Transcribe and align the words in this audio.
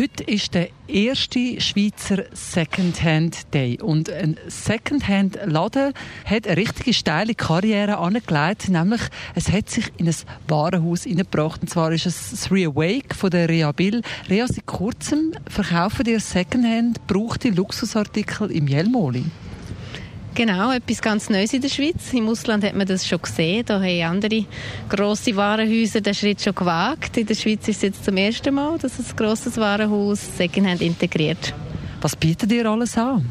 Heute 0.00 0.24
ist 0.24 0.54
der 0.54 0.70
erste 0.88 1.60
Schweizer 1.60 2.24
Secondhand 2.32 3.52
Day 3.52 3.78
und 3.82 4.08
ein 4.08 4.38
Secondhand 4.48 5.38
Laden 5.44 5.92
hat 6.24 6.46
eine 6.46 6.56
richtige 6.56 6.94
steile 6.94 7.34
Karriere 7.34 7.98
angelegt, 7.98 8.70
nämlich 8.70 9.02
es 9.34 9.52
hat 9.52 9.68
sich 9.68 9.92
in 9.98 10.08
ein 10.08 10.14
Warenhaus 10.48 11.02
hineingebracht 11.02 11.60
und 11.60 11.68
zwar 11.68 11.92
ist 11.92 12.06
es 12.06 12.30
Three 12.48 12.64
Awake 12.64 13.14
von 13.14 13.28
der 13.28 13.50
Rea 13.50 13.72
Bill. 13.72 14.00
Rea, 14.30 14.46
seit 14.46 14.64
kurzem 14.64 15.34
verkaufen 15.46 16.04
dir 16.04 16.18
Secondhand 16.18 17.06
gebrauchte 17.06 17.50
Luxusartikel 17.50 18.50
im 18.50 18.68
Jelmoli. 18.68 19.26
Genau, 20.34 20.70
etwas 20.72 21.02
ganz 21.02 21.28
Neues 21.28 21.52
in 21.52 21.60
der 21.60 21.68
Schweiz. 21.68 22.12
Im 22.12 22.28
Ausland 22.28 22.64
hat 22.64 22.74
man 22.74 22.86
das 22.86 23.06
schon 23.06 23.20
gesehen. 23.20 23.64
Da 23.66 23.80
haben 23.80 24.02
andere 24.02 24.44
grosse 24.88 25.34
Warenhäuser 25.34 26.00
den 26.00 26.14
Schritt 26.14 26.40
schon 26.40 26.54
gewagt. 26.54 27.16
In 27.16 27.26
der 27.26 27.34
Schweiz 27.34 27.66
ist 27.68 27.76
es 27.76 27.82
jetzt 27.82 28.04
zum 28.04 28.16
ersten 28.16 28.54
Mal, 28.54 28.78
dass 28.78 28.98
ein 28.98 29.16
grosses 29.16 29.56
Warenhaus 29.56 30.36
Secondhand 30.36 30.82
integriert. 30.82 31.52
Was 32.00 32.16
bietet 32.16 32.52
ihr 32.52 32.64
alles 32.64 32.96
an? 32.96 33.30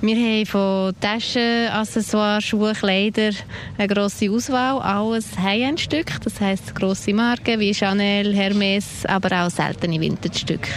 Wir 0.00 0.16
haben 0.16 0.46
von 0.46 0.94
Taschen, 1.00 1.68
Accessoires, 1.68 2.42
Schuhe, 2.42 2.72
Kleider 2.72 3.30
eine 3.76 3.88
grosse 3.88 4.30
Auswahl. 4.30 4.80
Alles 4.80 5.38
High-End-Stück, 5.38 6.20
das 6.22 6.40
heisst 6.40 6.74
grosse 6.74 7.12
Marken 7.12 7.60
wie 7.60 7.74
Chanel, 7.74 8.34
Hermes, 8.34 9.06
aber 9.06 9.44
auch 9.44 9.50
seltene 9.50 10.00
Vintage-Stücke. 10.00 10.70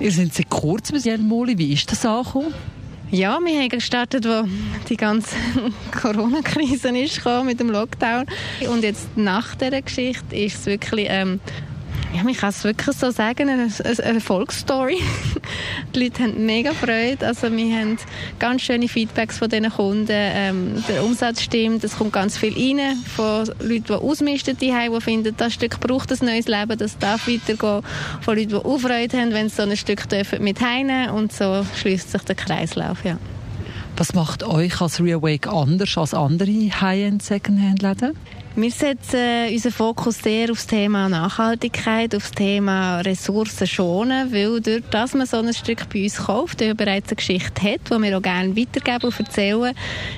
Ihr 0.00 0.10
seid 0.10 0.34
seit 0.34 0.48
kurzem 0.48 0.96
in 0.96 1.02
Jelmoli. 1.02 1.58
Wie 1.58 1.72
ist 1.72 1.92
das 1.92 2.04
angekommen? 2.06 2.54
Ja, 3.14 3.38
wir 3.44 3.60
haben 3.60 3.68
gestartet, 3.68 4.24
wo 4.24 4.48
die 4.88 4.96
ganze 4.96 5.36
Corona-Krise 6.00 6.96
ist 6.96 7.20
mit 7.44 7.60
dem 7.60 7.68
Lockdown. 7.68 8.24
Und 8.70 8.82
jetzt 8.82 9.06
nach 9.18 9.54
dieser 9.54 9.82
Geschichte 9.82 10.34
ist 10.34 10.60
es 10.60 10.64
wirklich 10.64 11.08
ähm, 11.10 11.38
ja, 12.14 12.22
man 12.24 12.34
kann 12.34 12.50
es 12.50 12.62
wirklich 12.64 12.96
so 12.96 13.10
sagen, 13.10 13.48
eine, 13.48 13.68
Erfolgsstory. 13.98 14.98
die 15.94 16.04
Leute 16.04 16.24
haben 16.24 16.44
mega 16.44 16.72
Freude. 16.72 17.26
Also 17.26 17.50
wir 17.50 17.76
haben 17.76 17.98
ganz 18.38 18.62
schöne 18.62 18.88
Feedbacks 18.88 19.38
von 19.38 19.48
diesen 19.48 19.70
Kunden. 19.70 20.08
Ähm, 20.10 20.84
der 20.88 21.04
Umsatz 21.04 21.42
stimmt, 21.42 21.82
es 21.84 21.96
kommt 21.96 22.12
ganz 22.12 22.36
viel 22.36 22.54
rein 22.54 22.96
von 23.16 23.46
Leuten, 23.60 23.84
die 23.84 23.92
ausmisten, 23.92 24.56
die, 24.58 24.72
die 24.72 25.00
finden, 25.00 25.34
das 25.36 25.54
Stück 25.54 25.80
braucht 25.80 26.12
ein 26.12 26.26
neues 26.26 26.48
Leben, 26.48 26.78
das 26.78 26.98
darf 26.98 27.26
weitergehen. 27.26 27.82
Von 28.20 28.36
Leuten, 28.36 28.50
die 28.50 28.56
auch 28.56 28.78
Freude 28.78 29.18
haben, 29.18 29.32
wenn 29.32 29.48
sie 29.48 29.56
so 29.56 29.62
ein 29.62 29.76
Stück 29.76 30.08
dürfen 30.08 30.42
mit 30.42 30.60
heimnehmen 30.60 31.10
und 31.10 31.32
so 31.32 31.64
schließt 31.76 32.10
sich 32.10 32.22
der 32.22 32.34
Kreislauf. 32.34 33.04
Ja. 33.04 33.18
Was 33.96 34.14
macht 34.14 34.42
euch 34.42 34.80
als 34.80 35.00
Reawake 35.00 35.50
anders 35.50 35.96
als 35.96 36.14
andere 36.14 36.50
High-End 36.50 37.22
Secondhand-Läden? 37.22 38.16
Wir 38.54 38.70
setzen 38.70 39.48
unseren 39.50 39.72
Fokus 39.72 40.18
sehr 40.18 40.50
auf 40.50 40.58
das 40.58 40.66
Thema 40.66 41.08
Nachhaltigkeit, 41.08 42.14
auf 42.14 42.24
das 42.24 42.32
Thema 42.32 43.00
Ressourcen 43.00 43.66
schonen, 43.66 44.30
weil 44.30 44.60
durch 44.60 44.82
das 44.90 45.14
man 45.14 45.26
so 45.26 45.38
ein 45.38 45.54
Stück 45.54 45.88
bei 45.88 46.02
uns 46.02 46.18
kauft, 46.18 46.60
der 46.60 46.74
bereits 46.74 47.08
eine 47.08 47.16
Geschichte 47.16 47.62
hat, 47.62 47.80
die 47.88 48.02
wir 48.02 48.18
auch 48.18 48.20
gerne 48.20 48.54
weitergeben 48.54 49.06
und 49.06 49.18
erzählen, 49.18 49.74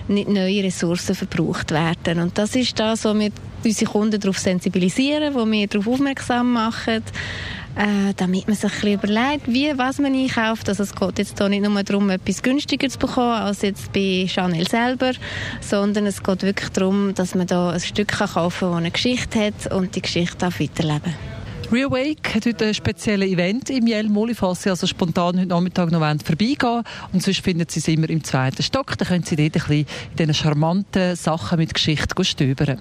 nicht 0.08 0.28
neue 0.28 0.64
Ressourcen 0.64 1.14
verbraucht 1.14 1.70
werden. 1.70 2.18
Und 2.18 2.36
das 2.36 2.56
ist 2.56 2.76
das, 2.76 3.04
was 3.04 3.16
wir 3.16 3.30
unsere 3.64 3.90
Kunden 3.90 4.20
darauf 4.20 4.38
sensibilisieren, 4.38 5.34
wo 5.34 5.50
wir 5.50 5.66
darauf 5.66 5.88
aufmerksam 5.88 6.52
machen, 6.52 7.02
äh, 7.76 8.14
damit 8.16 8.46
man 8.46 8.56
sich 8.56 8.72
ein 8.82 8.92
überlegt, 8.92 9.46
wie, 9.46 9.72
was 9.76 9.98
man 9.98 10.14
einkauft. 10.14 10.68
Also 10.68 10.82
es 10.82 10.94
geht 10.94 11.18
jetzt 11.18 11.38
hier 11.38 11.48
nicht 11.48 11.62
nur 11.62 11.82
darum, 11.82 12.10
etwas 12.10 12.42
günstiger 12.42 12.88
zu 12.88 12.98
bekommen 12.98 13.32
als 13.34 13.62
jetzt 13.62 13.92
bei 13.92 14.26
Chanel 14.28 14.68
selber, 14.68 15.12
sondern 15.60 16.06
es 16.06 16.22
geht 16.22 16.42
wirklich 16.42 16.70
darum, 16.70 17.14
dass 17.14 17.34
man 17.34 17.46
da 17.46 17.70
ein 17.70 17.80
Stück 17.80 18.08
kaufen 18.08 18.60
kann, 18.60 18.70
das 18.70 18.78
eine 18.78 18.90
Geschichte 18.90 19.40
hat 19.40 19.72
und 19.72 19.94
die 19.96 20.02
Geschichte 20.02 20.36
darf 20.38 20.60
weiterleben 20.60 21.14
Reawake 21.72 22.34
hat 22.34 22.46
heute 22.46 22.66
ein 22.66 22.74
spezielles 22.74 23.28
Event 23.28 23.70
im 23.70 23.86
Jell 23.86 24.08
Moli, 24.08 24.34
falls 24.34 24.62
Sie 24.62 24.70
also 24.70 24.86
spontan 24.86 25.38
heute 25.38 25.48
Nachmittag 25.48 25.90
noch 25.90 26.00
vorbeigehen 26.00 26.84
Und 27.12 27.22
sonst 27.22 27.40
finden 27.40 27.66
Sie 27.68 27.80
es 27.80 27.88
immer 27.88 28.08
im 28.10 28.22
zweiten 28.22 28.62
Stock. 28.62 28.96
Da 28.96 29.04
können 29.04 29.24
Sie 29.24 29.34
dort 29.34 29.46
ein 29.46 29.52
bisschen 29.52 29.86
in 30.10 30.16
diesen 30.16 30.34
charmanten 30.34 31.16
Sachen 31.16 31.58
mit 31.58 31.74
Geschichte 31.74 32.22
stöbern. 32.22 32.80